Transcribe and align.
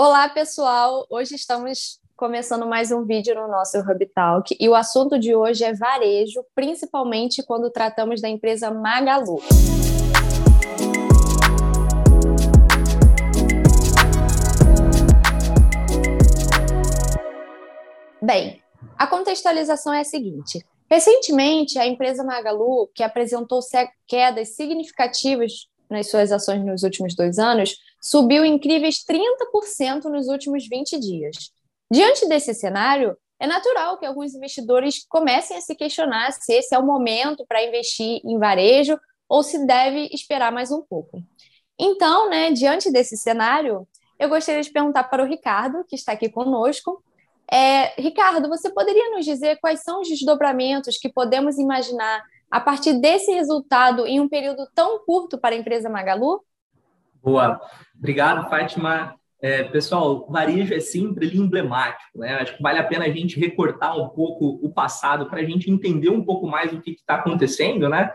Olá, 0.00 0.28
pessoal! 0.28 1.04
Hoje 1.10 1.34
estamos 1.34 1.98
começando 2.16 2.64
mais 2.64 2.92
um 2.92 3.04
vídeo 3.04 3.34
no 3.34 3.48
nosso 3.48 3.80
Hub 3.80 4.06
Talk 4.14 4.56
e 4.60 4.68
o 4.68 4.76
assunto 4.76 5.18
de 5.18 5.34
hoje 5.34 5.64
é 5.64 5.74
varejo, 5.74 6.40
principalmente 6.54 7.42
quando 7.42 7.68
tratamos 7.68 8.20
da 8.20 8.28
empresa 8.28 8.70
Magalu. 8.70 9.42
Bem, 18.22 18.62
a 18.96 19.04
contextualização 19.08 19.92
é 19.92 20.02
a 20.02 20.04
seguinte: 20.04 20.64
recentemente, 20.88 21.76
a 21.76 21.88
empresa 21.88 22.22
Magalu, 22.22 22.88
que 22.94 23.02
apresentou 23.02 23.58
quedas 24.06 24.54
significativas 24.54 25.66
nas 25.90 26.08
suas 26.08 26.30
ações 26.30 26.64
nos 26.64 26.84
últimos 26.84 27.16
dois 27.16 27.36
anos, 27.40 27.74
subiu 28.00 28.44
incríveis 28.44 29.04
30% 29.04 30.04
nos 30.04 30.28
últimos 30.28 30.66
20 30.66 30.98
dias. 30.98 31.50
Diante 31.90 32.28
desse 32.28 32.54
cenário, 32.54 33.16
é 33.40 33.46
natural 33.46 33.98
que 33.98 34.06
alguns 34.06 34.34
investidores 34.34 35.04
comecem 35.08 35.56
a 35.56 35.60
se 35.60 35.74
questionar 35.74 36.32
se 36.32 36.52
esse 36.52 36.74
é 36.74 36.78
o 36.78 36.84
momento 36.84 37.44
para 37.46 37.64
investir 37.64 38.20
em 38.24 38.38
varejo 38.38 38.98
ou 39.28 39.42
se 39.42 39.64
deve 39.66 40.08
esperar 40.12 40.50
mais 40.50 40.72
um 40.72 40.82
pouco. 40.82 41.22
Então, 41.78 42.28
né, 42.28 42.50
diante 42.50 42.90
desse 42.90 43.16
cenário, 43.16 43.86
eu 44.18 44.28
gostaria 44.28 44.62
de 44.62 44.70
perguntar 44.70 45.04
para 45.04 45.22
o 45.22 45.26
Ricardo, 45.26 45.84
que 45.84 45.94
está 45.94 46.12
aqui 46.12 46.28
conosco. 46.28 47.02
É, 47.50 48.00
Ricardo, 48.00 48.48
você 48.48 48.68
poderia 48.70 49.10
nos 49.10 49.24
dizer 49.24 49.58
quais 49.60 49.82
são 49.82 50.00
os 50.00 50.08
desdobramentos 50.08 50.98
que 50.98 51.08
podemos 51.08 51.56
imaginar 51.56 52.22
a 52.50 52.60
partir 52.60 52.94
desse 52.94 53.30
resultado 53.30 54.06
em 54.06 54.20
um 54.20 54.28
período 54.28 54.68
tão 54.74 54.98
curto 55.04 55.38
para 55.38 55.54
a 55.54 55.58
empresa 55.58 55.88
Magalu? 55.88 56.42
Boa. 57.22 57.60
Obrigado, 57.96 58.48
Fátima. 58.48 59.14
É, 59.40 59.62
pessoal, 59.64 60.26
varejo 60.28 60.74
é 60.74 60.80
sempre 60.80 61.36
emblemático, 61.36 62.18
né? 62.18 62.34
Acho 62.40 62.56
que 62.56 62.62
vale 62.62 62.78
a 62.78 62.84
pena 62.84 63.04
a 63.04 63.10
gente 63.10 63.38
recortar 63.38 63.96
um 63.96 64.08
pouco 64.08 64.58
o 64.62 64.72
passado 64.72 65.26
para 65.30 65.40
a 65.40 65.44
gente 65.44 65.70
entender 65.70 66.10
um 66.10 66.24
pouco 66.24 66.46
mais 66.48 66.72
o 66.72 66.80
que 66.80 66.90
está 66.90 67.16
acontecendo, 67.16 67.88
né? 67.88 68.10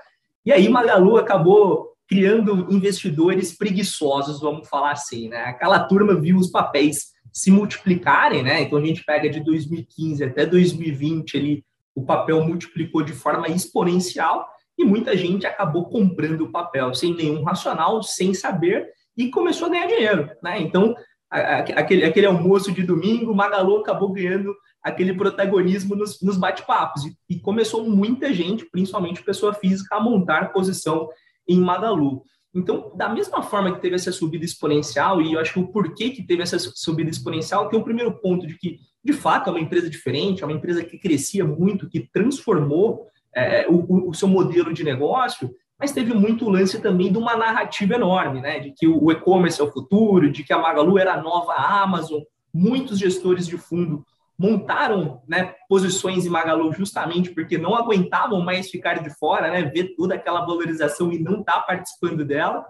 E 0.45 0.51
aí 0.51 0.67
Magalu 0.67 1.15
acabou 1.15 1.93
criando 2.09 2.67
investidores 2.69 3.57
preguiçosos, 3.57 4.41
vamos 4.41 4.67
falar 4.67 4.91
assim, 4.91 5.29
né? 5.29 5.45
Aquela 5.45 5.79
turma 5.79 6.19
viu 6.19 6.37
os 6.37 6.51
papéis 6.51 7.13
se 7.31 7.49
multiplicarem, 7.49 8.43
né? 8.43 8.61
Então 8.61 8.77
a 8.77 8.85
gente 8.85 9.03
pega 9.05 9.29
de 9.29 9.39
2015 9.39 10.23
até 10.23 10.45
2020 10.45 11.37
ali 11.37 11.65
o 11.95 12.03
papel 12.03 12.43
multiplicou 12.43 13.03
de 13.03 13.13
forma 13.13 13.47
exponencial 13.47 14.47
e 14.77 14.83
muita 14.83 15.15
gente 15.15 15.45
acabou 15.45 15.85
comprando 15.85 16.41
o 16.41 16.51
papel 16.51 16.93
sem 16.93 17.13
nenhum 17.15 17.43
racional, 17.43 18.01
sem 18.01 18.33
saber 18.33 18.89
e 19.15 19.29
começou 19.29 19.67
a 19.67 19.71
ganhar 19.71 19.87
dinheiro, 19.87 20.29
né? 20.41 20.59
Então, 20.59 20.95
aquele, 21.29 22.03
aquele 22.03 22.25
almoço 22.25 22.71
de 22.71 22.81
domingo, 22.83 23.35
Magalu 23.35 23.77
acabou 23.77 24.11
ganhando 24.11 24.55
aquele 24.81 25.13
protagonismo 25.13 25.95
nos, 25.95 26.21
nos 26.21 26.37
bate-papos 26.37 27.05
e, 27.05 27.15
e 27.29 27.39
começou 27.39 27.87
muita 27.87 28.33
gente, 28.33 28.65
principalmente 28.69 29.23
pessoa 29.23 29.53
física, 29.53 29.95
a 29.95 29.99
montar 29.99 30.51
posição 30.51 31.09
em 31.47 31.59
Magalu. 31.59 32.23
Então, 32.55 32.91
da 32.95 33.09
mesma 33.09 33.41
forma 33.41 33.73
que 33.73 33.81
teve 33.81 33.95
essa 33.95 34.11
subida 34.11 34.45
exponencial, 34.45 35.21
e 35.21 35.33
eu 35.33 35.39
acho 35.39 35.53
que 35.53 35.59
o 35.59 35.67
porquê 35.67 36.09
que 36.09 36.23
teve 36.23 36.43
essa 36.43 36.59
subida 36.59 37.09
exponencial, 37.09 37.69
tem 37.69 37.79
o 37.79 37.83
primeiro 37.83 38.19
ponto 38.19 38.45
de 38.45 38.57
que 38.57 38.79
de 39.03 39.11
fato, 39.11 39.49
é 39.49 39.51
uma 39.51 39.59
empresa 39.59 39.89
diferente, 39.89 40.43
é 40.43 40.45
uma 40.45 40.55
empresa 40.55 40.83
que 40.83 40.97
crescia 40.97 41.43
muito, 41.43 41.89
que 41.89 42.07
transformou 42.11 43.07
é, 43.35 43.67
o, 43.67 44.09
o, 44.09 44.13
seu 44.13 44.27
modelo 44.27 44.73
de 44.73 44.83
negócio, 44.83 45.49
mas 45.79 45.91
teve 45.91 46.13
muito 46.13 46.49
lance 46.49 46.81
também 46.81 47.11
de 47.11 47.17
uma 47.17 47.35
narrativa 47.35 47.95
enorme, 47.95 48.41
né? 48.41 48.59
De 48.59 48.71
que 48.71 48.87
o 48.87 49.11
e-commerce 49.11 49.59
é 49.59 49.63
o 49.63 49.71
futuro, 49.71 50.31
de 50.31 50.43
que 50.43 50.53
a 50.53 50.57
Magalu 50.57 50.97
era 50.97 51.13
a 51.13 51.21
nova 51.21 51.53
Amazon. 51.55 52.21
Muitos 52.53 52.99
gestores 52.99 53.47
de 53.47 53.57
fundo 53.57 54.05
montaram 54.37 55.21
né, 55.27 55.55
posições 55.69 56.25
em 56.25 56.29
Magalu 56.29 56.71
justamente 56.73 57.31
porque 57.31 57.57
não 57.57 57.75
aguentavam 57.75 58.41
mais 58.41 58.69
ficar 58.69 59.01
de 59.01 59.09
fora, 59.17 59.51
né? 59.51 59.63
Ver 59.63 59.95
toda 59.95 60.15
aquela 60.15 60.41
valorização 60.45 61.11
e 61.11 61.19
não 61.19 61.39
estar 61.39 61.53
tá 61.53 61.61
participando 61.61 62.23
dela. 62.23 62.65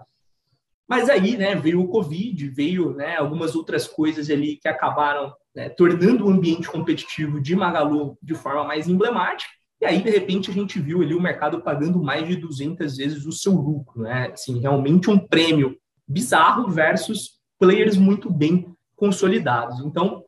Mas 0.88 1.08
aí, 1.08 1.36
né, 1.36 1.54
veio 1.54 1.80
o 1.80 1.88
Covid, 1.88 2.48
veio 2.50 2.92
né, 2.92 3.16
algumas 3.16 3.54
outras 3.54 3.86
coisas 3.86 4.28
ali 4.28 4.56
que 4.56 4.68
acabaram 4.68 5.32
né, 5.54 5.68
tornando 5.70 6.26
o 6.26 6.30
ambiente 6.30 6.68
competitivo 6.68 7.40
de 7.40 7.56
Magalu 7.56 8.18
de 8.22 8.34
forma 8.34 8.64
mais 8.64 8.86
emblemática. 8.86 9.50
E 9.84 9.86
aí, 9.86 10.02
de 10.02 10.08
repente, 10.08 10.50
a 10.50 10.54
gente 10.54 10.80
viu 10.80 11.02
ali 11.02 11.14
o 11.14 11.20
mercado 11.20 11.60
pagando 11.60 12.02
mais 12.02 12.26
de 12.26 12.36
200 12.36 12.96
vezes 12.96 13.26
o 13.26 13.32
seu 13.32 13.52
lucro, 13.52 14.00
né? 14.00 14.30
Assim, 14.32 14.58
realmente 14.58 15.10
um 15.10 15.18
prêmio 15.18 15.76
bizarro 16.08 16.70
versus 16.70 17.32
players 17.58 17.98
muito 17.98 18.32
bem 18.32 18.74
consolidados. 18.96 19.80
Então, 19.80 20.24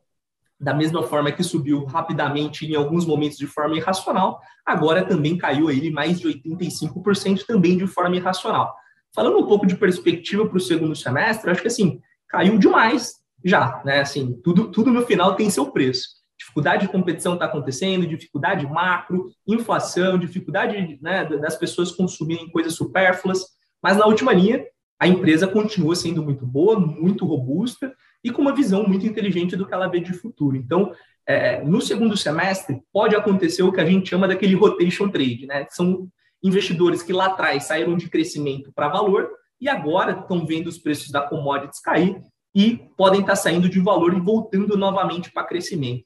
da 0.59 0.75
mesma 0.75 1.01
forma 1.01 1.31
que 1.31 1.41
subiu 1.41 1.85
rapidamente 1.85 2.67
em 2.67 2.75
alguns 2.75 3.03
momentos 3.03 3.35
de 3.35 3.47
forma 3.47 3.75
irracional, 3.75 4.39
agora 4.63 5.03
também 5.03 5.35
caiu 5.35 5.69
aí 5.69 5.89
mais 5.89 6.19
de 6.19 6.27
85% 6.27 7.43
também 7.47 7.79
de 7.79 7.87
forma 7.87 8.15
irracional. 8.15 8.75
Falando 9.11 9.39
um 9.39 9.47
pouco 9.47 9.65
de 9.65 9.75
perspectiva 9.75 10.47
para 10.47 10.57
o 10.57 10.61
segundo 10.61 10.95
semestre, 10.95 11.49
acho 11.49 11.63
que 11.63 11.67
assim, 11.67 11.99
caiu 12.27 12.59
demais 12.59 13.15
já, 13.43 13.81
né? 13.83 14.01
Assim, 14.01 14.39
tudo, 14.43 14.69
tudo 14.69 14.93
no 14.93 15.03
final 15.03 15.35
tem 15.35 15.49
seu 15.49 15.71
preço. 15.71 16.09
Dificuldade 16.37 16.85
de 16.85 16.91
competição 16.91 17.33
está 17.33 17.45
acontecendo, 17.45 18.07
dificuldade 18.07 18.65
macro, 18.67 19.29
inflação, 19.47 20.17
dificuldade 20.17 20.99
né, 21.01 21.25
das 21.25 21.55
pessoas 21.55 21.91
consumirem 21.91 22.49
coisas 22.49 22.75
supérfluas, 22.75 23.43
mas 23.81 23.97
na 23.97 24.05
última 24.05 24.33
linha, 24.33 24.63
a 24.99 25.07
empresa 25.07 25.47
continua 25.47 25.95
sendo 25.95 26.23
muito 26.23 26.45
boa, 26.45 26.79
muito 26.79 27.25
robusta 27.25 27.93
e 28.23 28.31
com 28.31 28.41
uma 28.41 28.55
visão 28.55 28.83
muito 28.87 29.05
inteligente 29.05 29.55
do 29.55 29.65
que 29.65 29.73
ela 29.73 29.87
vê 29.87 29.99
de 29.99 30.13
futuro. 30.13 30.55
Então, 30.55 30.91
é, 31.25 31.63
no 31.63 31.81
segundo 31.81 32.15
semestre, 32.17 32.81
pode 32.91 33.15
acontecer 33.15 33.61
o 33.61 33.71
que 33.71 33.81
a 33.81 33.85
gente 33.85 34.09
chama 34.09 34.27
daquele 34.27 34.55
rotation 34.55 35.09
trade, 35.09 35.45
né? 35.45 35.67
São 35.69 36.07
investidores 36.41 37.03
que 37.03 37.13
lá 37.13 37.27
atrás 37.27 37.65
saíram 37.65 37.97
de 37.97 38.09
crescimento 38.09 38.71
para 38.73 38.87
valor 38.87 39.29
e 39.59 39.67
agora 39.67 40.11
estão 40.11 40.45
vendo 40.45 40.67
os 40.67 40.77
preços 40.77 41.11
da 41.11 41.21
commodities 41.21 41.81
cair 41.81 42.21
e 42.55 42.79
podem 42.95 43.21
estar 43.21 43.35
saindo 43.35 43.69
de 43.69 43.79
valor 43.79 44.15
e 44.15 44.19
voltando 44.19 44.77
novamente 44.77 45.31
para 45.31 45.43
crescimento. 45.43 46.05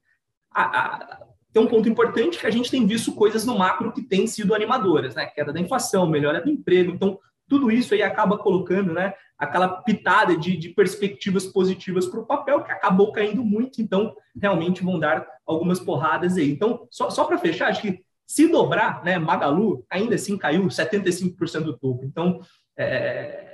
A, 0.53 0.63
a, 0.63 1.21
tem 1.53 1.61
um 1.61 1.67
ponto 1.67 1.87
importante 1.87 2.39
que 2.39 2.47
a 2.47 2.51
gente 2.51 2.71
tem 2.71 2.85
visto 2.85 3.13
coisas 3.13 3.45
no 3.45 3.57
macro 3.57 3.91
que 3.91 4.01
têm 4.01 4.27
sido 4.27 4.55
animadoras, 4.55 5.15
né? 5.15 5.25
Queda 5.25 5.51
da 5.51 5.59
inflação, 5.59 6.07
melhora 6.07 6.41
do 6.41 6.49
emprego. 6.49 6.91
Então, 6.91 7.19
tudo 7.47 7.69
isso 7.71 7.93
aí 7.93 8.01
acaba 8.01 8.37
colocando 8.37 8.93
né, 8.93 9.13
aquela 9.37 9.67
pitada 9.67 10.37
de, 10.37 10.55
de 10.55 10.69
perspectivas 10.69 11.45
positivas 11.45 12.05
para 12.05 12.21
o 12.21 12.25
papel, 12.25 12.63
que 12.63 12.71
acabou 12.71 13.11
caindo 13.11 13.43
muito, 13.43 13.81
então 13.81 14.15
realmente 14.39 14.81
vão 14.81 14.97
dar 14.97 15.27
algumas 15.45 15.77
porradas 15.77 16.37
aí. 16.37 16.49
Então, 16.49 16.87
só, 16.89 17.09
só 17.09 17.25
para 17.25 17.37
fechar, 17.37 17.67
acho 17.67 17.81
que 17.81 18.01
se 18.25 18.47
dobrar, 18.47 19.03
né, 19.03 19.19
Magalu 19.19 19.85
ainda 19.89 20.15
assim 20.15 20.37
caiu 20.37 20.63
75% 20.67 21.63
do 21.63 21.77
topo. 21.77 22.05
Então, 22.05 22.39
é, 22.77 23.51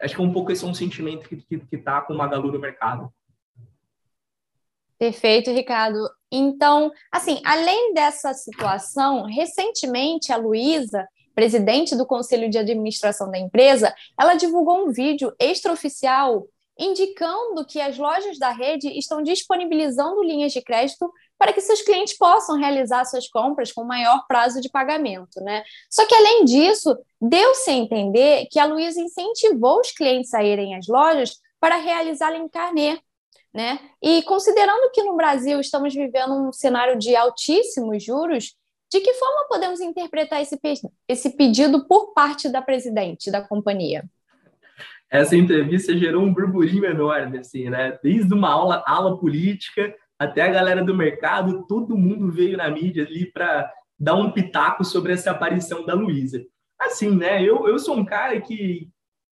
Acho 0.00 0.14
que 0.14 0.20
é 0.20 0.24
um 0.24 0.32
pouco 0.32 0.52
esse 0.52 0.64
é 0.64 0.68
um 0.68 0.74
sentimento 0.74 1.28
que 1.28 1.34
está 1.34 1.46
que, 1.48 1.58
que 1.58 1.78
tá 1.78 2.00
com 2.00 2.12
o 2.12 2.16
Magalu 2.16 2.52
no 2.52 2.58
mercado. 2.58 3.12
Perfeito, 4.96 5.50
Ricardo. 5.50 6.08
Então, 6.30 6.90
assim, 7.10 7.40
além 7.44 7.94
dessa 7.94 8.34
situação, 8.34 9.24
recentemente 9.24 10.32
a 10.32 10.36
Luísa, 10.36 11.06
presidente 11.34 11.96
do 11.96 12.06
conselho 12.06 12.50
de 12.50 12.58
administração 12.58 13.30
da 13.30 13.38
empresa, 13.38 13.94
ela 14.20 14.34
divulgou 14.34 14.86
um 14.86 14.92
vídeo 14.92 15.32
extraoficial 15.38 16.46
indicando 16.78 17.66
que 17.66 17.80
as 17.80 17.98
lojas 17.98 18.38
da 18.38 18.50
rede 18.50 18.88
estão 18.96 19.20
disponibilizando 19.20 20.22
linhas 20.22 20.52
de 20.52 20.62
crédito 20.62 21.12
para 21.36 21.52
que 21.52 21.60
seus 21.60 21.82
clientes 21.82 22.16
possam 22.16 22.56
realizar 22.56 23.04
suas 23.04 23.28
compras 23.28 23.72
com 23.72 23.82
maior 23.84 24.24
prazo 24.28 24.60
de 24.60 24.68
pagamento, 24.68 25.42
né? 25.42 25.64
Só 25.90 26.06
que 26.06 26.14
além 26.14 26.44
disso, 26.44 26.96
deu-se 27.20 27.70
a 27.70 27.74
entender 27.74 28.46
que 28.50 28.60
a 28.60 28.64
Luísa 28.64 29.00
incentivou 29.00 29.80
os 29.80 29.90
clientes 29.90 30.32
a 30.34 30.42
irem 30.42 30.76
às 30.76 30.86
lojas 30.86 31.36
para 31.60 31.76
realizar 31.76 32.32
em 32.34 32.48
carnê, 32.48 32.98
né? 33.52 33.78
E 34.02 34.22
considerando 34.22 34.90
que 34.92 35.02
no 35.02 35.16
Brasil 35.16 35.58
estamos 35.60 35.94
vivendo 35.94 36.32
um 36.32 36.52
cenário 36.52 36.98
de 36.98 37.16
altíssimos 37.16 38.02
juros, 38.02 38.54
de 38.90 39.00
que 39.00 39.14
forma 39.14 39.46
podemos 39.48 39.80
interpretar 39.80 40.40
esse, 40.40 40.58
esse 41.06 41.36
pedido 41.36 41.86
por 41.86 42.12
parte 42.14 42.48
da 42.48 42.62
presidente 42.62 43.30
da 43.30 43.42
companhia? 43.42 44.04
Essa 45.10 45.36
entrevista 45.36 45.96
gerou 45.96 46.22
um 46.22 46.32
burburinho 46.32 46.84
enorme, 46.84 47.38
assim, 47.38 47.70
né? 47.70 47.98
Desde 48.02 48.32
uma 48.32 48.50
aula, 48.50 48.84
aula 48.86 49.18
política 49.18 49.94
até 50.18 50.42
a 50.42 50.48
galera 50.48 50.84
do 50.84 50.94
mercado, 50.94 51.64
todo 51.66 51.96
mundo 51.96 52.30
veio 52.30 52.56
na 52.56 52.68
mídia 52.70 53.04
ali 53.04 53.30
para 53.30 53.72
dar 53.98 54.14
um 54.14 54.30
pitaco 54.30 54.84
sobre 54.84 55.12
essa 55.12 55.30
aparição 55.30 55.84
da 55.86 55.94
Luísa. 55.94 56.44
Assim, 56.78 57.16
né? 57.16 57.42
Eu, 57.42 57.66
eu 57.68 57.78
sou 57.78 57.96
um 57.96 58.04
cara 58.04 58.40
que 58.40 58.88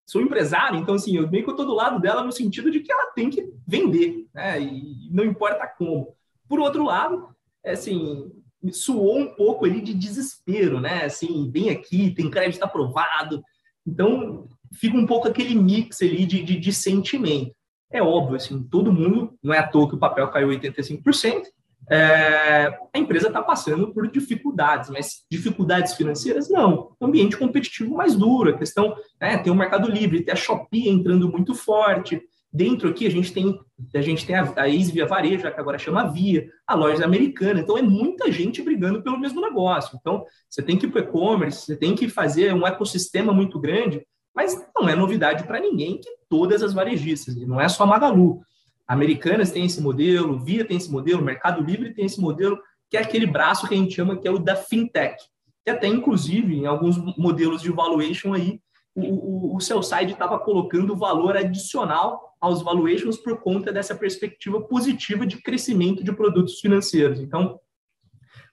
sou 0.06 0.20
empresário, 0.20 0.78
então 0.78 0.94
assim, 0.94 1.16
eu 1.16 1.30
meio 1.30 1.44
que 1.44 1.56
tô 1.56 1.64
do 1.64 1.74
lado 1.74 2.00
dela 2.00 2.22
no 2.22 2.32
sentido 2.32 2.70
de 2.70 2.80
que 2.80 2.92
ela 2.92 3.12
tem 3.12 3.30
que 3.30 3.48
vender, 3.66 4.26
né? 4.34 4.60
E 4.60 5.08
não 5.10 5.24
importa 5.24 5.66
como. 5.66 6.14
Por 6.48 6.60
outro 6.60 6.84
lado, 6.84 7.28
é 7.64 7.72
assim, 7.72 8.30
suou 8.72 9.18
um 9.18 9.34
pouco 9.34 9.64
ali 9.64 9.80
de 9.80 9.94
desespero, 9.94 10.80
né? 10.80 11.04
Assim, 11.04 11.50
vem 11.50 11.70
aqui, 11.70 12.10
tem 12.10 12.30
crédito 12.30 12.62
aprovado. 12.62 13.42
Então, 13.86 14.48
fica 14.72 14.96
um 14.96 15.06
pouco 15.06 15.28
aquele 15.28 15.54
mix 15.54 16.00
ali 16.02 16.24
de, 16.26 16.42
de, 16.42 16.58
de 16.58 16.72
sentimento. 16.72 17.54
é 17.90 18.02
óbvio, 18.02 18.36
assim, 18.36 18.62
todo 18.62 18.92
mundo, 18.92 19.36
não 19.42 19.54
é 19.54 19.58
à 19.58 19.66
toa 19.66 19.88
que 19.88 19.94
o 19.94 19.98
papel 19.98 20.28
caiu 20.28 20.48
85%, 20.48 21.44
é, 21.90 22.78
a 22.94 22.98
empresa 22.98 23.28
está 23.28 23.42
passando 23.42 23.92
por 23.92 24.10
dificuldades, 24.10 24.90
mas 24.90 25.24
dificuldades 25.30 25.94
financeiras 25.94 26.48
não. 26.48 26.92
Ambiente 27.00 27.36
competitivo 27.36 27.94
mais 27.94 28.14
duro, 28.14 28.50
a 28.50 28.58
questão 28.58 28.96
é, 29.20 29.36
tem 29.36 29.52
o 29.52 29.56
Mercado 29.56 29.90
Livre, 29.90 30.22
tem 30.22 30.32
a 30.32 30.36
Shopee 30.36 30.88
entrando 30.88 31.30
muito 31.30 31.54
forte. 31.54 32.22
Dentro 32.52 32.88
aqui 32.88 33.06
a 33.06 33.10
gente 33.10 33.32
tem 33.32 33.58
a 33.92 34.00
gente 34.00 34.24
tem 34.24 34.36
a, 34.36 34.52
a 34.56 34.68
Easy 34.68 34.92
Via 34.92 35.06
Varejo, 35.06 35.42
que 35.42 35.60
agora 35.60 35.76
chama 35.76 36.10
Via, 36.10 36.48
a 36.66 36.74
loja 36.74 37.04
americana. 37.04 37.60
Então 37.60 37.76
é 37.76 37.82
muita 37.82 38.30
gente 38.30 38.62
brigando 38.62 39.02
pelo 39.02 39.18
mesmo 39.18 39.40
negócio. 39.40 39.98
Então 40.00 40.24
você 40.48 40.62
tem 40.62 40.78
que 40.78 40.86
ir 40.86 40.90
para 40.90 41.00
o 41.00 41.04
e-commerce, 41.04 41.66
você 41.66 41.76
tem 41.76 41.94
que 41.94 42.08
fazer 42.08 42.54
um 42.54 42.66
ecossistema 42.66 43.32
muito 43.32 43.58
grande, 43.58 44.06
mas 44.34 44.56
não 44.74 44.88
é 44.88 44.94
novidade 44.94 45.44
para 45.44 45.60
ninguém 45.60 45.98
que 45.98 46.08
todas 46.28 46.62
as 46.62 46.72
varejistas, 46.72 47.36
e 47.36 47.44
não 47.44 47.60
é 47.60 47.68
só 47.68 47.82
a 47.82 47.86
Magalu. 47.86 48.40
Americanas 48.86 49.50
tem 49.50 49.64
esse 49.64 49.80
modelo, 49.80 50.38
Via 50.38 50.64
tem 50.64 50.76
esse 50.76 50.90
modelo, 50.90 51.22
Mercado 51.22 51.62
Livre 51.62 51.94
tem 51.94 52.04
esse 52.04 52.20
modelo, 52.20 52.58
que 52.90 52.96
é 52.96 53.00
aquele 53.00 53.26
braço 53.26 53.66
que 53.66 53.74
a 53.74 53.76
gente 53.76 53.94
chama 53.94 54.16
que 54.16 54.28
é 54.28 54.30
o 54.30 54.38
da 54.38 54.56
fintech. 54.56 55.16
Que 55.64 55.70
até, 55.70 55.86
inclusive, 55.86 56.54
em 56.54 56.66
alguns 56.66 56.98
modelos 57.16 57.62
de 57.62 57.70
valuation 57.70 58.34
aí, 58.34 58.60
o, 58.94 59.54
o, 59.54 59.56
o 59.56 59.58
estava 59.58 60.38
colocando 60.38 60.96
valor 60.96 61.36
adicional 61.36 62.36
aos 62.40 62.62
valuations 62.62 63.16
por 63.16 63.40
conta 63.40 63.72
dessa 63.72 63.94
perspectiva 63.94 64.60
positiva 64.60 65.26
de 65.26 65.40
crescimento 65.40 66.04
de 66.04 66.12
produtos 66.12 66.60
financeiros. 66.60 67.18
Então, 67.18 67.58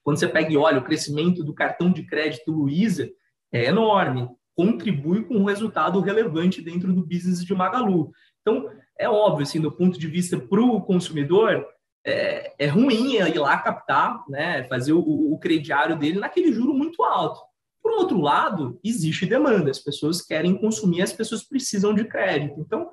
quando 0.02 0.18
você 0.18 0.26
pega 0.26 0.50
e 0.50 0.56
olha 0.56 0.78
o 0.78 0.84
crescimento 0.84 1.44
do 1.44 1.54
cartão 1.54 1.92
de 1.92 2.04
crédito 2.04 2.50
Luiza, 2.50 3.08
é 3.52 3.66
enorme, 3.66 4.28
contribui 4.56 5.24
com 5.24 5.36
um 5.36 5.44
resultado 5.44 6.00
relevante 6.00 6.60
dentro 6.60 6.92
do 6.92 7.06
business 7.06 7.44
de 7.44 7.54
Magalu. 7.54 8.10
Então, 8.40 8.68
é 8.98 9.08
óbvio, 9.08 9.42
assim, 9.42 9.60
do 9.60 9.72
ponto 9.72 9.98
de 9.98 10.06
vista 10.06 10.38
para 10.38 10.60
o 10.60 10.80
consumidor, 10.80 11.66
é, 12.04 12.52
é, 12.58 12.66
ruim 12.66 13.14
ir 13.14 13.38
lá 13.38 13.56
captar, 13.58 14.24
né, 14.28 14.64
fazer 14.64 14.92
o, 14.92 15.00
o 15.00 15.38
crediário 15.38 15.96
dele 15.96 16.18
naquele 16.18 16.52
juro 16.52 16.74
muito 16.74 17.02
alto. 17.02 17.40
Por 17.82 17.92
outro 17.92 18.20
lado, 18.20 18.78
existe 18.84 19.26
demanda, 19.26 19.70
as 19.70 19.78
pessoas 19.78 20.22
querem 20.22 20.56
consumir, 20.56 21.02
as 21.02 21.12
pessoas 21.12 21.42
precisam 21.42 21.92
de 21.94 22.04
crédito. 22.04 22.60
Então, 22.60 22.90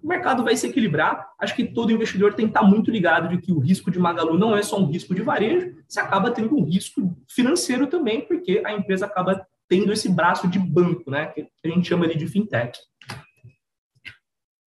o 0.00 0.06
mercado 0.06 0.44
vai 0.44 0.56
se 0.56 0.66
equilibrar. 0.66 1.28
Acho 1.40 1.56
que 1.56 1.64
todo 1.64 1.90
investidor 1.90 2.34
tem 2.34 2.46
que 2.46 2.50
estar 2.50 2.62
muito 2.62 2.90
ligado 2.90 3.28
de 3.28 3.38
que 3.42 3.52
o 3.52 3.58
risco 3.58 3.90
de 3.90 3.98
Magalu 3.98 4.38
não 4.38 4.56
é 4.56 4.62
só 4.62 4.78
um 4.78 4.86
risco 4.86 5.12
de 5.12 5.22
varejo, 5.22 5.74
você 5.88 5.98
acaba 5.98 6.30
tendo 6.30 6.54
um 6.54 6.64
risco 6.64 7.16
financeiro 7.28 7.88
também, 7.88 8.20
porque 8.20 8.62
a 8.64 8.72
empresa 8.72 9.06
acaba 9.06 9.44
tendo 9.68 9.92
esse 9.92 10.08
braço 10.08 10.48
de 10.48 10.58
banco, 10.58 11.10
né, 11.10 11.26
que 11.26 11.48
a 11.64 11.68
gente 11.68 11.88
chama 11.88 12.04
ali 12.04 12.16
de 12.16 12.26
fintech. 12.26 12.78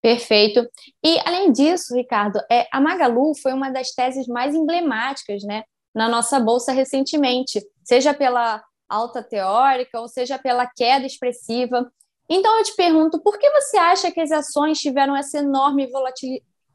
Perfeito. 0.01 0.67
E, 1.03 1.19
além 1.25 1.51
disso, 1.51 1.95
Ricardo, 1.95 2.39
é, 2.51 2.67
a 2.71 2.81
Magalu 2.81 3.33
foi 3.35 3.53
uma 3.53 3.69
das 3.69 3.91
teses 3.91 4.27
mais 4.27 4.55
emblemáticas 4.55 5.43
né, 5.43 5.63
na 5.93 6.09
nossa 6.09 6.39
bolsa 6.39 6.71
recentemente, 6.71 7.61
seja 7.83 8.13
pela 8.13 8.63
alta 8.89 9.21
teórica 9.21 9.99
ou 10.01 10.07
seja 10.07 10.39
pela 10.39 10.65
queda 10.65 11.05
expressiva. 11.05 11.91
Então, 12.27 12.57
eu 12.57 12.63
te 12.63 12.75
pergunto, 12.75 13.21
por 13.21 13.37
que 13.37 13.49
você 13.51 13.77
acha 13.77 14.11
que 14.11 14.19
as 14.19 14.31
ações 14.31 14.79
tiveram 14.79 15.15
essa 15.15 15.37
enorme 15.37 15.87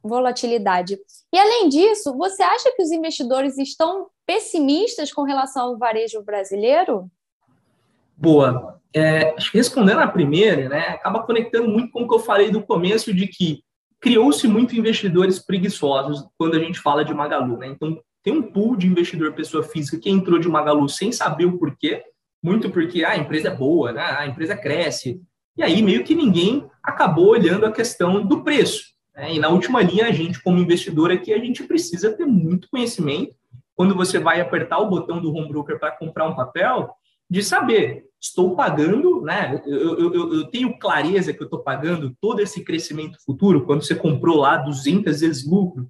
volatilidade? 0.05 0.96
E, 1.32 1.38
além 1.38 1.69
disso, 1.69 2.17
você 2.17 2.44
acha 2.44 2.70
que 2.76 2.82
os 2.82 2.93
investidores 2.93 3.58
estão 3.58 4.08
pessimistas 4.25 5.12
com 5.12 5.23
relação 5.23 5.69
ao 5.70 5.78
varejo 5.78 6.23
brasileiro? 6.23 7.11
Boa. 8.17 8.81
É, 8.95 9.35
respondendo 9.53 9.99
a 10.01 10.09
primeira, 10.09 10.69
né, 10.69 10.89
acaba 10.89 11.23
conectando 11.23 11.69
muito 11.69 11.91
com 11.91 12.03
o 12.03 12.09
que 12.09 12.15
eu 12.15 12.19
falei 12.19 12.51
do 12.51 12.63
começo 12.63 13.13
de 13.13 13.27
que 13.27 13.63
criou-se 14.01 14.47
muito 14.49 14.77
investidores 14.77 15.39
preguiçosos 15.39 16.25
quando 16.39 16.57
a 16.57 16.59
gente 16.59 16.81
fala 16.81 17.05
de 17.05 17.13
Magalu. 17.13 17.59
Né? 17.59 17.67
Então, 17.69 18.01
tem 18.23 18.33
um 18.33 18.43
pool 18.43 18.77
de 18.77 18.87
investidor 18.87 19.35
pessoa 19.35 19.63
física 19.63 19.99
que 19.99 20.11
entrou 20.11 20.39
de 20.39 20.49
Magalu 20.49 20.89
sem 20.89 21.13
saber 21.13 21.45
o 21.45 21.59
porquê, 21.59 22.03
muito 22.43 22.71
porque 22.71 23.05
ah, 23.05 23.11
a 23.11 23.17
empresa 23.19 23.49
é 23.49 23.55
boa, 23.55 23.93
né? 23.93 24.03
a 24.03 24.27
empresa 24.27 24.57
cresce. 24.57 25.21
E 25.57 25.62
aí, 25.62 25.83
meio 25.83 26.05
que 26.05 26.15
ninguém 26.15 26.67
acabou 26.83 27.29
olhando 27.29 27.67
a 27.67 27.73
questão 27.73 28.25
do 28.25 28.43
preço. 28.43 28.85
Né? 29.15 29.35
E 29.35 29.39
na 29.39 29.49
última 29.49 29.83
linha, 29.83 30.07
a 30.07 30.12
gente, 30.12 30.43
como 30.43 30.59
investidor 30.59 31.11
aqui, 31.11 31.33
a 31.33 31.39
gente 31.39 31.65
precisa 31.65 32.17
ter 32.17 32.27
muito 32.27 32.69
conhecimento. 32.71 33.35
Quando 33.75 33.95
você 33.95 34.19
vai 34.19 34.41
apertar 34.41 34.79
o 34.79 34.89
botão 34.89 35.21
do 35.21 35.35
home 35.35 35.49
broker 35.49 35.79
para 35.79 35.91
comprar 35.93 36.27
um 36.27 36.35
papel, 36.35 36.95
de 37.28 37.43
saber, 37.43 38.06
estou 38.20 38.55
pagando, 38.56 39.23
né? 39.23 39.61
Eu, 39.67 39.99
eu, 39.99 40.34
eu 40.34 40.50
tenho 40.50 40.78
clareza 40.78 41.32
que 41.32 41.40
eu 41.40 41.46
estou 41.46 41.61
pagando 41.61 42.17
todo 42.20 42.40
esse 42.40 42.64
crescimento 42.64 43.19
futuro 43.25 43.64
quando 43.64 43.82
você 43.82 43.94
comprou 43.94 44.37
lá 44.37 44.56
200 44.56 45.20
vezes 45.20 45.46
lucro. 45.46 45.88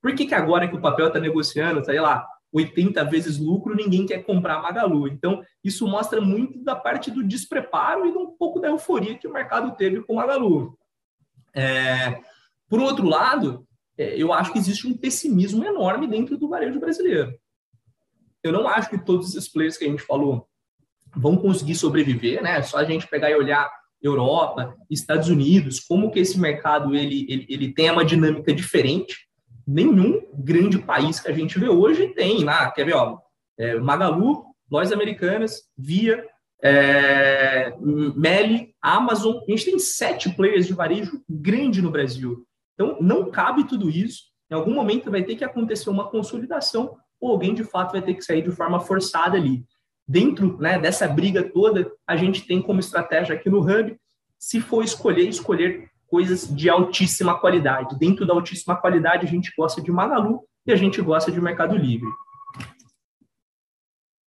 Por 0.00 0.14
que, 0.14 0.26
que 0.26 0.34
agora 0.34 0.68
que 0.68 0.76
o 0.76 0.80
papel 0.80 1.08
está 1.08 1.18
negociando, 1.18 1.84
sei 1.84 2.00
lá, 2.00 2.26
80 2.52 3.02
vezes 3.04 3.38
lucro, 3.38 3.74
ninguém 3.74 4.06
quer 4.06 4.22
comprar 4.22 4.62
Magalu? 4.62 5.08
Então, 5.08 5.42
isso 5.62 5.86
mostra 5.86 6.20
muito 6.20 6.62
da 6.62 6.76
parte 6.76 7.10
do 7.10 7.24
despreparo 7.24 8.06
e 8.06 8.10
um 8.10 8.26
pouco 8.26 8.60
da 8.60 8.68
euforia 8.68 9.16
que 9.16 9.26
o 9.26 9.32
mercado 9.32 9.74
teve 9.76 10.02
com 10.02 10.14
Magalu. 10.14 10.78
É, 11.54 12.20
por 12.68 12.80
outro 12.80 13.08
lado, 13.08 13.66
é, 13.96 14.20
eu 14.20 14.32
acho 14.32 14.52
que 14.52 14.58
existe 14.58 14.86
um 14.86 14.96
pessimismo 14.96 15.64
enorme 15.64 16.06
dentro 16.06 16.36
do 16.36 16.48
varejo 16.48 16.78
brasileiro. 16.78 17.34
Eu 18.42 18.52
não 18.52 18.68
acho 18.68 18.90
que 18.90 18.98
todos 18.98 19.34
esses 19.34 19.48
players 19.48 19.78
que 19.78 19.86
a 19.86 19.88
gente 19.88 20.02
falou 20.02 20.46
vão 21.16 21.36
conseguir 21.36 21.74
sobreviver, 21.74 22.42
né? 22.42 22.62
Só 22.62 22.78
a 22.78 22.84
gente 22.84 23.06
pegar 23.06 23.30
e 23.30 23.34
olhar 23.34 23.70
Europa, 24.02 24.76
Estados 24.90 25.28
Unidos, 25.28 25.80
como 25.80 26.10
que 26.10 26.20
esse 26.20 26.38
mercado 26.38 26.94
ele, 26.94 27.26
ele, 27.28 27.46
ele 27.48 27.72
tem 27.72 27.90
uma 27.90 28.04
dinâmica 28.04 28.52
diferente. 28.52 29.16
Nenhum 29.66 30.20
grande 30.34 30.78
país 30.78 31.18
que 31.18 31.30
a 31.30 31.32
gente 31.32 31.58
vê 31.58 31.68
hoje 31.68 32.08
tem, 32.08 32.44
né? 32.44 32.70
quer 32.74 32.84
ver, 32.84 32.94
ó, 32.94 33.18
é, 33.58 33.76
Magalu, 33.76 34.44
lojas 34.70 34.92
americanas, 34.92 35.62
Via, 35.76 36.22
é, 36.62 37.74
Meli, 37.80 38.74
Amazon, 38.80 39.36
a 39.36 39.50
gente 39.50 39.64
tem 39.64 39.78
sete 39.78 40.28
players 40.30 40.66
de 40.66 40.74
varejo 40.74 41.22
grande 41.28 41.80
no 41.80 41.90
Brasil. 41.90 42.46
Então, 42.74 42.98
não 43.00 43.30
cabe 43.30 43.64
tudo 43.64 43.88
isso. 43.88 44.24
Em 44.50 44.54
algum 44.54 44.74
momento 44.74 45.10
vai 45.10 45.22
ter 45.22 45.36
que 45.36 45.44
acontecer 45.44 45.88
uma 45.88 46.10
consolidação 46.10 46.96
ou 47.18 47.30
alguém 47.30 47.54
de 47.54 47.64
fato 47.64 47.92
vai 47.92 48.02
ter 48.02 48.14
que 48.14 48.22
sair 48.22 48.42
de 48.42 48.50
forma 48.50 48.80
forçada 48.80 49.36
ali 49.38 49.64
dentro 50.06 50.58
né, 50.58 50.78
dessa 50.78 51.08
briga 51.08 51.42
toda, 51.42 51.90
a 52.06 52.16
gente 52.16 52.46
tem 52.46 52.60
como 52.60 52.80
estratégia 52.80 53.34
aqui 53.34 53.48
no 53.48 53.60
Hub, 53.60 53.96
se 54.38 54.60
for 54.60 54.84
escolher, 54.84 55.28
escolher 55.28 55.88
coisas 56.06 56.46
de 56.54 56.68
altíssima 56.68 57.38
qualidade. 57.38 57.98
Dentro 57.98 58.26
da 58.26 58.34
altíssima 58.34 58.76
qualidade, 58.76 59.26
a 59.26 59.28
gente 59.28 59.52
gosta 59.56 59.80
de 59.80 59.90
Magalu 59.90 60.40
e 60.66 60.72
a 60.72 60.76
gente 60.76 61.00
gosta 61.00 61.32
de 61.32 61.40
Mercado 61.40 61.76
Livre. 61.76 62.08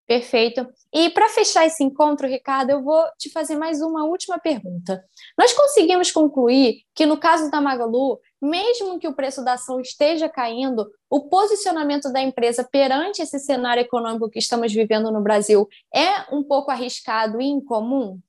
Perfeito. 0.06 0.64
E 0.94 1.10
para 1.10 1.28
fechar 1.28 1.66
esse 1.66 1.82
encontro, 1.82 2.28
Ricardo, 2.28 2.70
eu 2.70 2.82
vou 2.82 3.04
te 3.18 3.28
fazer 3.28 3.56
mais 3.56 3.82
uma 3.82 4.04
última 4.04 4.38
pergunta. 4.38 5.02
Nós 5.36 5.52
conseguimos 5.52 6.12
concluir 6.12 6.82
que, 6.94 7.04
no 7.04 7.18
caso 7.18 7.50
da 7.50 7.60
Magalu, 7.60 8.20
mesmo 8.40 9.00
que 9.00 9.08
o 9.08 9.14
preço 9.14 9.44
da 9.44 9.54
ação 9.54 9.80
esteja 9.80 10.28
caindo, 10.28 10.86
o 11.10 11.28
posicionamento 11.28 12.12
da 12.12 12.22
empresa 12.22 12.62
perante 12.70 13.20
esse 13.20 13.40
cenário 13.40 13.80
econômico 13.80 14.30
que 14.30 14.38
estamos 14.38 14.72
vivendo 14.72 15.10
no 15.10 15.20
Brasil 15.20 15.66
é 15.92 16.32
um 16.32 16.44
pouco 16.44 16.70
arriscado 16.70 17.40
e 17.40 17.44
incomum? 17.44 18.20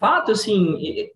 Fato, 0.00 0.32
assim, 0.32 0.72
o 0.72 0.78
que 0.78 1.12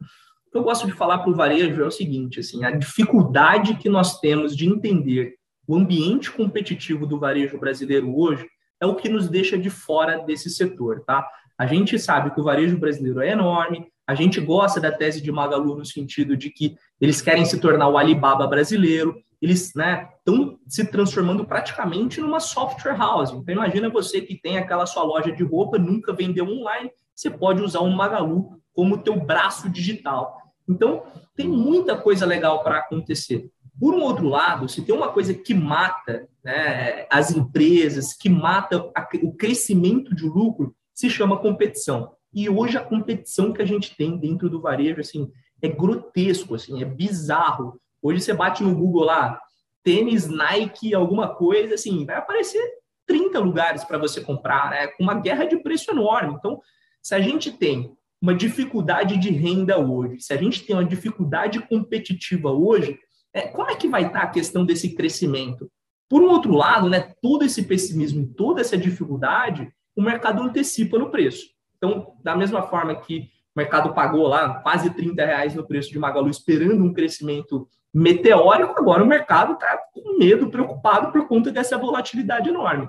eu 0.53 0.63
gosto 0.63 0.87
de 0.87 0.93
falar 0.93 1.19
para 1.19 1.31
o 1.31 1.35
varejo 1.35 1.83
é 1.83 1.87
o 1.87 1.91
seguinte, 1.91 2.41
assim, 2.41 2.63
a 2.63 2.71
dificuldade 2.71 3.79
que 3.79 3.89
nós 3.89 4.21
temos 4.21 4.55
de 4.55 4.67
entender 4.67 5.37
o 5.67 5.75
ambiente 5.75 6.31
competitivo 6.31 7.07
do 7.07 7.19
varejo 7.19 7.59
brasileiro 7.59 8.15
hoje 8.15 8.47
é 8.81 8.87
o 8.87 8.95
que 8.95 9.09
nos 9.09 9.29
deixa 9.29 9.59
de 9.59 9.71
fora 9.71 10.19
desse 10.25 10.51
setor, 10.51 11.03
tá? 11.05 11.27
A 11.57 11.67
gente 11.67 11.99
sabe 11.99 12.31
que 12.31 12.41
o 12.41 12.45
varejo 12.45 12.79
brasileiro 12.79 13.21
é 13.21 13.31
enorme, 13.31 13.89
a 14.07 14.15
gente 14.15 14.41
gosta 14.41 14.81
da 14.81 14.93
tese 14.93 15.21
de 15.21 15.31
Magalu 15.31 15.77
no 15.77 15.85
sentido 15.85 16.37
de 16.37 16.51
que 16.51 16.77
eles 17.01 17.21
querem 17.21 17.45
se 17.45 17.61
tornar 17.61 17.89
o 17.89 17.99
Alibaba 17.99 18.47
brasileiro, 18.47 19.15
eles 19.41 19.67
estão 19.67 19.77
né, 19.85 20.57
se 20.67 20.85
transformando 20.85 21.45
praticamente 21.45 22.21
numa 22.21 22.41
software 22.41 22.97
house. 22.97 23.31
Então, 23.31 23.55
imagina 23.55 23.89
você 23.89 24.21
que 24.21 24.35
tem 24.35 24.59
aquela 24.59 24.87
sua 24.87 25.03
loja 25.03 25.31
de 25.31 25.45
roupa, 25.45 25.79
nunca 25.79 26.13
vendeu 26.13 26.47
online, 26.47 26.91
você 27.15 27.31
pode 27.31 27.63
usar 27.63 27.81
um 27.81 27.95
Magalu 27.95 28.59
como 28.73 28.99
teu 28.99 29.19
braço 29.19 29.69
digital. 29.69 30.37
Então, 30.69 31.03
tem 31.37 31.49
muita 31.49 31.97
coisa 31.97 32.27
legal 32.27 32.63
para 32.63 32.79
acontecer. 32.79 33.51
Por 33.79 33.95
um 33.95 34.03
outro 34.03 34.29
lado, 34.29 34.69
se 34.69 34.83
tem 34.83 34.95
uma 34.95 35.13
coisa 35.13 35.33
que 35.33 35.55
mata 35.55 36.29
né, 36.43 37.07
as 37.11 37.31
empresas, 37.31 38.13
que 38.13 38.29
mata 38.29 38.91
a, 38.95 39.09
o 39.23 39.33
crescimento 39.35 40.15
de 40.15 40.25
lucro, 40.25 40.75
se 40.93 41.09
chama 41.09 41.39
competição. 41.39 42.13
E 42.35 42.49
hoje 42.49 42.77
a 42.77 42.85
competição 42.85 43.53
que 43.53 43.63
a 43.63 43.65
gente 43.65 43.97
tem 43.97 44.17
dentro 44.19 44.51
do 44.51 44.61
varejo, 44.61 45.01
assim, 45.01 45.31
é 45.63 45.69
grotesco, 45.69 46.55
assim, 46.55 46.83
é 46.83 46.85
bizarro. 46.85 47.81
Hoje 48.03 48.21
você 48.21 48.35
bate 48.35 48.63
no 48.63 48.75
Google 48.75 49.05
lá, 49.05 49.41
tênis, 49.83 50.29
Nike, 50.29 50.95
alguma 50.95 51.35
coisa, 51.35 51.75
assim, 51.75 52.05
vai 52.05 52.17
aparecer 52.17 52.63
30 53.07 53.39
lugares 53.39 53.85
para 53.85 53.97
você 53.97 54.21
comprar, 54.21 54.71
né? 54.71 54.89
Uma 55.01 55.15
guerra 55.15 55.45
de 55.45 55.57
preço 55.57 55.91
enorme. 55.91 56.35
Então, 56.35 56.61
se 57.03 57.15
a 57.15 57.21
gente 57.21 57.51
tem 57.51 57.93
uma 58.21 58.35
dificuldade 58.35 59.17
de 59.17 59.31
renda 59.31 59.79
hoje, 59.79 60.21
se 60.21 60.33
a 60.33 60.37
gente 60.37 60.65
tem 60.65 60.77
uma 60.77 60.85
dificuldade 60.85 61.61
competitiva 61.61 62.51
hoje, 62.51 62.99
é, 63.33 63.43
como 63.43 63.71
é 63.71 63.77
que 63.77 63.89
vai 63.89 64.07
estar 64.07 64.23
a 64.23 64.29
questão 64.29 64.65
desse 64.65 64.95
crescimento? 64.95 65.71
Por 66.09 66.23
um 66.23 66.29
outro 66.29 66.53
lado, 66.55 66.89
né, 66.89 67.13
todo 67.21 67.45
esse 67.45 67.63
pessimismo 67.65 68.23
e 68.23 68.27
toda 68.27 68.61
essa 68.61 68.77
dificuldade, 68.77 69.71
o 69.95 70.03
mercado 70.03 70.43
antecipa 70.43 70.99
no 70.99 71.11
preço. 71.11 71.47
Então, 71.77 72.15
da 72.23 72.37
mesma 72.37 72.63
forma 72.63 72.95
que 72.95 73.31
o 73.55 73.59
mercado 73.59 73.93
pagou 73.93 74.27
lá 74.27 74.61
quase 74.61 74.91
30 74.91 75.25
reais 75.25 75.55
no 75.55 75.67
preço 75.67 75.91
de 75.91 75.99
Magalu, 75.99 76.31
esperando 76.31 76.83
um 76.83 76.93
crescimento 76.93 77.69
meteórico, 77.93 78.79
agora 78.79 79.03
o 79.03 79.07
mercado 79.07 79.55
está 79.55 79.79
com 79.93 80.19
medo, 80.19 80.51
preocupado 80.51 81.13
por 81.13 81.27
conta 81.27 81.51
dessa 81.51 81.77
volatilidade 81.77 82.49
enorme. 82.49 82.89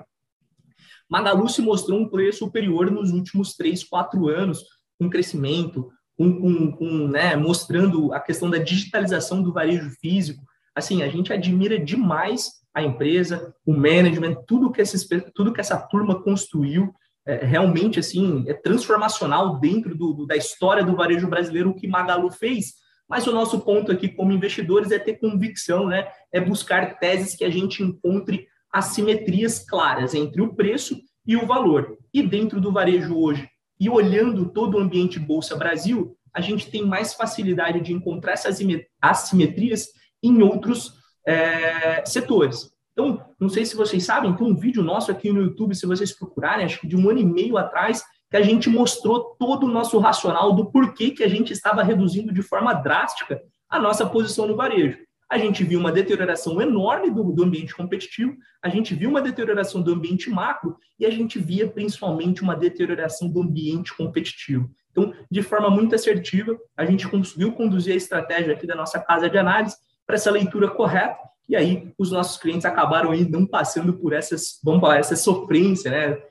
Magalu 1.08 1.48
se 1.48 1.60
mostrou 1.60 1.98
um 1.98 2.08
preço 2.08 2.40
superior 2.40 2.90
nos 2.90 3.10
últimos 3.10 3.54
três, 3.54 3.82
quatro 3.82 4.28
anos, 4.28 4.64
com 4.98 5.10
crescimento, 5.10 5.90
com, 6.20 6.38
com, 6.38 6.72
com, 6.72 7.08
né, 7.08 7.34
mostrando 7.34 8.12
a 8.12 8.20
questão 8.20 8.50
da 8.50 8.58
digitalização 8.58 9.42
do 9.42 9.54
varejo 9.54 9.88
físico. 10.02 10.44
Assim, 10.74 11.02
a 11.02 11.08
gente 11.08 11.32
admira 11.32 11.78
demais 11.78 12.60
a 12.74 12.82
empresa, 12.82 13.54
o 13.64 13.72
management, 13.72 14.34
tudo 14.46 14.70
que, 14.70 14.82
esses, 14.82 15.08
tudo 15.34 15.52
que 15.52 15.62
essa 15.62 15.78
turma 15.78 16.22
construiu, 16.22 16.92
é, 17.26 17.46
realmente 17.46 17.98
assim 17.98 18.44
é 18.46 18.52
transformacional 18.52 19.58
dentro 19.58 19.96
do, 19.96 20.12
do, 20.12 20.26
da 20.26 20.36
história 20.36 20.84
do 20.84 20.94
varejo 20.94 21.26
brasileiro 21.26 21.70
o 21.70 21.74
que 21.74 21.88
Magalu 21.88 22.30
fez. 22.30 22.74
Mas 23.08 23.26
o 23.26 23.32
nosso 23.32 23.58
ponto 23.60 23.90
aqui 23.90 24.06
como 24.06 24.30
investidores 24.30 24.90
é 24.90 24.98
ter 24.98 25.14
convicção, 25.14 25.86
né? 25.86 26.06
É 26.30 26.38
buscar 26.38 26.98
teses 26.98 27.34
que 27.34 27.44
a 27.44 27.50
gente 27.50 27.82
encontre 27.82 28.46
assimetrias 28.70 29.58
claras 29.58 30.14
entre 30.14 30.42
o 30.42 30.54
preço 30.54 31.00
e 31.26 31.34
o 31.34 31.46
valor. 31.46 31.96
E 32.12 32.22
dentro 32.22 32.60
do 32.60 32.70
varejo 32.70 33.16
hoje, 33.16 33.48
e 33.80 33.88
olhando 33.88 34.50
todo 34.50 34.76
o 34.76 34.80
ambiente 34.80 35.18
Bolsa 35.18 35.56
Brasil, 35.56 36.14
a 36.32 36.40
gente 36.40 36.70
tem 36.70 36.84
mais 36.84 37.14
facilidade 37.14 37.80
de 37.80 37.92
encontrar 37.92 38.32
essas 38.32 38.58
assimetrias 39.00 39.88
em 40.22 40.42
outros 40.42 40.94
é, 41.26 42.04
setores. 42.04 42.70
Então, 42.92 43.24
não 43.40 43.48
sei 43.48 43.64
se 43.64 43.74
vocês 43.74 44.04
sabem, 44.04 44.36
tem 44.36 44.46
um 44.46 44.54
vídeo 44.54 44.82
nosso 44.82 45.10
aqui 45.10 45.32
no 45.32 45.42
YouTube, 45.42 45.74
se 45.74 45.86
vocês 45.86 46.12
procurarem, 46.12 46.66
acho 46.66 46.80
que 46.80 46.86
de 46.86 46.96
um 46.96 47.08
ano 47.08 47.20
e 47.20 47.24
meio 47.24 47.56
atrás, 47.56 48.04
que 48.30 48.36
a 48.36 48.42
gente 48.42 48.68
mostrou 48.68 49.34
todo 49.38 49.64
o 49.64 49.70
nosso 49.70 49.98
racional 49.98 50.52
do 50.52 50.70
porquê 50.70 51.10
que 51.10 51.24
a 51.24 51.28
gente 51.28 51.52
estava 51.52 51.82
reduzindo 51.82 52.32
de 52.32 52.42
forma 52.42 52.74
drástica 52.74 53.40
a 53.68 53.78
nossa 53.78 54.04
posição 54.06 54.46
no 54.46 54.54
varejo 54.54 54.98
a 55.30 55.38
gente 55.38 55.62
viu 55.62 55.78
uma 55.78 55.92
deterioração 55.92 56.60
enorme 56.60 57.08
do, 57.08 57.22
do, 57.32 57.44
ambiente 57.44 57.74
competitivo, 57.74 58.36
a 58.60 58.68
gente 58.68 58.94
viu 58.94 59.08
uma 59.08 59.22
deterioração 59.22 59.80
do 59.80 59.92
ambiente 59.92 60.28
macro 60.28 60.76
e 60.98 61.06
a 61.06 61.10
gente 61.10 61.38
via 61.38 61.68
principalmente 61.68 62.42
uma 62.42 62.56
deterioração 62.56 63.28
do 63.28 63.40
ambiente 63.40 63.96
competitivo. 63.96 64.68
Então, 64.90 65.14
de 65.30 65.40
forma 65.40 65.70
muito 65.70 65.94
assertiva, 65.94 66.58
a 66.76 66.84
gente 66.84 67.08
conseguiu 67.08 67.52
conduzir 67.52 67.94
a 67.94 67.96
estratégia 67.96 68.52
aqui 68.52 68.66
da 68.66 68.74
nossa 68.74 68.98
casa 68.98 69.30
de 69.30 69.38
análise 69.38 69.76
para 70.04 70.16
essa 70.16 70.32
leitura 70.32 70.68
correta 70.68 71.16
e 71.48 71.54
aí 71.54 71.92
os 71.96 72.10
nossos 72.10 72.36
clientes 72.36 72.64
acabaram 72.64 73.12
aí 73.12 73.28
não 73.28 73.46
passando 73.46 73.96
por 73.98 74.12
essas, 74.12 74.60
vamos 74.64 74.80
falar, 74.80 74.98
essa 74.98 75.14
sofrência, 75.14 75.90
né? 75.90 76.22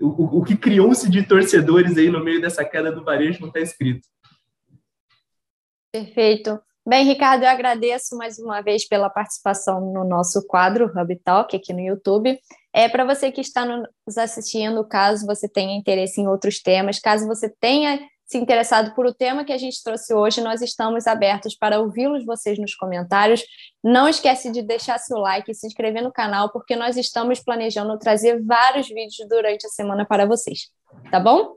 O, 0.00 0.40
o 0.40 0.44
que 0.44 0.56
criou-se 0.56 1.08
de 1.08 1.22
torcedores 1.22 1.96
aí 1.96 2.10
no 2.10 2.24
meio 2.24 2.40
dessa 2.40 2.64
queda 2.64 2.90
do 2.90 3.04
varejo 3.04 3.40
não 3.40 3.48
está 3.48 3.60
escrito. 3.60 4.08
Perfeito. 5.92 6.60
Bem, 6.84 7.04
Ricardo, 7.04 7.44
eu 7.44 7.48
agradeço 7.48 8.16
mais 8.16 8.40
uma 8.40 8.60
vez 8.60 8.88
pela 8.88 9.08
participação 9.08 9.92
no 9.92 10.02
nosso 10.04 10.44
quadro 10.48 10.86
Hub 10.86 11.16
Talk 11.24 11.54
aqui 11.54 11.72
no 11.72 11.78
YouTube. 11.78 12.36
É 12.72 12.88
para 12.88 13.04
você 13.04 13.30
que 13.30 13.40
está 13.40 13.64
nos 13.64 14.18
assistindo, 14.18 14.84
caso 14.84 15.24
você 15.24 15.48
tenha 15.48 15.78
interesse 15.78 16.20
em 16.20 16.26
outros 16.26 16.60
temas, 16.60 16.98
caso 16.98 17.24
você 17.28 17.48
tenha 17.48 18.00
se 18.24 18.36
interessado 18.36 18.94
por 18.94 19.06
o 19.06 19.14
tema 19.14 19.44
que 19.44 19.52
a 19.52 19.58
gente 19.58 19.80
trouxe 19.84 20.12
hoje, 20.12 20.40
nós 20.40 20.60
estamos 20.60 21.06
abertos 21.06 21.54
para 21.54 21.78
ouvi-los 21.78 22.24
vocês 22.24 22.58
nos 22.58 22.74
comentários. 22.74 23.44
Não 23.84 24.08
esquece 24.08 24.50
de 24.50 24.60
deixar 24.60 24.98
seu 24.98 25.18
like 25.18 25.52
e 25.52 25.54
se 25.54 25.68
inscrever 25.68 26.02
no 26.02 26.10
canal, 26.10 26.50
porque 26.50 26.74
nós 26.74 26.96
estamos 26.96 27.38
planejando 27.38 27.96
trazer 27.96 28.42
vários 28.42 28.88
vídeos 28.88 29.28
durante 29.28 29.66
a 29.66 29.70
semana 29.70 30.04
para 30.04 30.26
vocês, 30.26 30.70
tá 31.12 31.20
bom? 31.20 31.54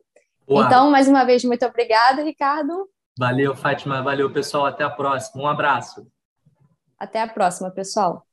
Boa. 0.48 0.66
Então, 0.66 0.92
mais 0.92 1.08
uma 1.08 1.24
vez, 1.24 1.44
muito 1.44 1.66
obrigada, 1.66 2.22
Ricardo. 2.22 2.88
Valeu, 3.18 3.56
Fátima. 3.56 4.02
Valeu, 4.02 4.32
pessoal. 4.32 4.66
Até 4.66 4.84
a 4.84 4.90
próxima. 4.90 5.44
Um 5.44 5.48
abraço. 5.48 6.06
Até 7.00 7.22
a 7.22 7.28
próxima, 7.28 7.72
pessoal. 7.72 8.25